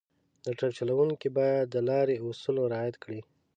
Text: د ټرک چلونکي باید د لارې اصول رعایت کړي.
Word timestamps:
د 0.45 0.47
ټرک 0.57 0.71
چلونکي 0.77 1.29
باید 1.37 1.65
د 1.73 1.75
لارې 1.89 2.15
اصول 2.27 2.57
رعایت 2.73 2.95
کړي. 3.03 3.21